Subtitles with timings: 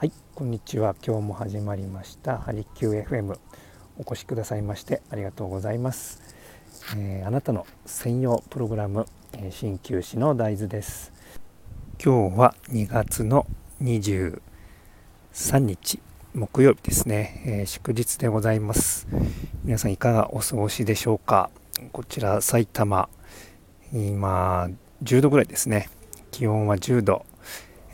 [0.00, 0.96] はいこんにちは。
[1.06, 2.38] 今日も始まりました。
[2.38, 3.38] ハリキュー FM
[3.98, 6.22] お越しくださいましてありがとうございます、
[6.96, 9.04] えー、あなたの専用プログラム
[9.50, 11.12] 鍼灸師の大豆です。
[12.02, 13.46] 今日は2月の
[13.82, 14.40] 23
[15.58, 16.00] 日
[16.32, 19.06] 木曜日ですね、えー、祝日でございます。
[19.64, 21.50] 皆さんいかがお過ごしでしょうか？
[21.92, 23.10] こちら埼玉
[23.92, 24.70] 今
[25.02, 25.90] 10度ぐらいですね。
[26.30, 27.26] 気温は10度、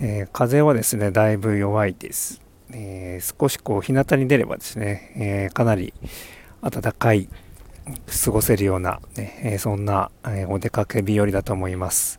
[0.01, 5.95] えー、風はですねだいぶ弱いです、えー、少しこう日向に出ればですね、えー、かなり
[6.63, 7.29] 暖かい
[8.25, 12.19] 過ごせるような、ねえそんな、えお出かけ日和だと思います。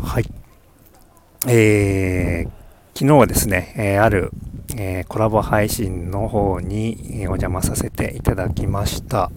[0.00, 0.30] はい。
[1.48, 2.60] えー
[3.00, 4.30] 昨日はですね、えある、
[4.76, 9.30] えコラボ配信の方にお邪魔させていただきました。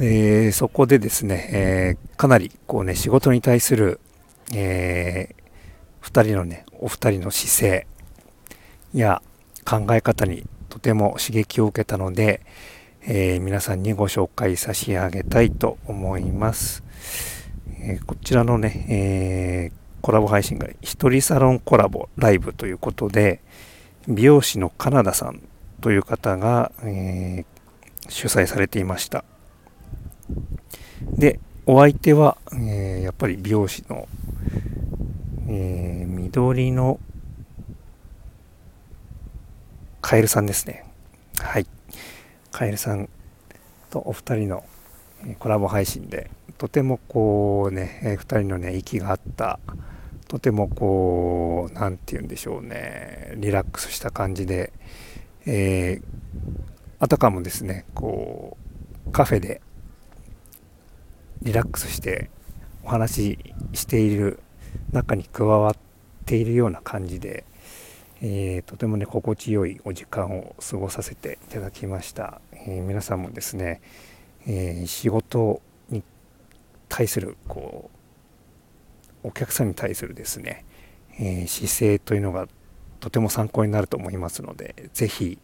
[0.00, 4.00] え、そこでですね、え、かなりこうね、仕事に対する、
[4.54, 5.41] えー、
[6.02, 7.86] 2人のね、お二人の姿勢
[8.92, 9.22] や
[9.64, 12.40] 考え方にとても刺激を受けたので、
[13.02, 16.82] えー、皆さんにご紹介差し上げたいと思います。
[17.80, 23.40] えー、こちらのね、えー、コラボ配信が一人サロンコラボライブということで、
[24.08, 25.42] 美容師のカナダさん
[25.80, 27.44] という方が、え
[28.08, 29.24] 主催されていました。
[31.16, 34.08] で、お相手は、え、やっぱり美容師の、
[35.54, 36.98] えー、緑の
[40.00, 40.84] カエルさんですね。
[41.38, 41.66] はい。
[42.50, 43.10] カエルさん
[43.90, 44.64] とお二人の
[45.38, 49.60] コラボ配信で、とてもこうね、えー、二人のね、息が合った、
[50.26, 54.72] とてもこう、何て言うんでしょうね、リラックスした感じで、
[55.44, 56.02] えー、
[56.98, 58.56] あたかもですね、こ
[59.06, 59.60] う、カフェで
[61.42, 62.30] リラックスして
[62.84, 64.41] お話ししている
[64.92, 65.74] 中に加わっ
[66.26, 67.44] ているような感じで、
[68.20, 73.80] えー、とてもね心地よいお時間を過ごさせていただきました、えー、皆さんもですね、
[74.46, 75.60] えー、仕事
[75.90, 76.02] に
[76.88, 77.90] 対するこ
[79.24, 80.64] うお客さんに対するですね、
[81.16, 82.48] え姿勢というのが
[82.98, 85.38] とても参考になると思いますので是非、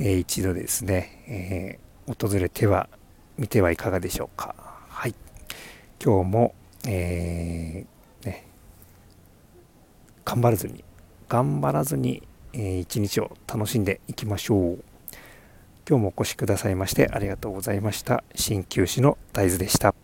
[0.00, 2.88] え一度ですね、え訪れては
[3.38, 4.56] みてはいかがでしょうか。
[4.88, 5.14] はい
[6.04, 6.54] 今日も、
[6.88, 7.86] え、
[10.24, 10.84] 頑張らずに、
[11.28, 12.22] 頑張らずに、
[12.52, 14.84] えー、一日を楽しんでいきましょう。
[15.88, 18.22] 今日もお越しくださいましてありがとうございました。
[18.34, 20.01] 鍼灸師の大豆でした。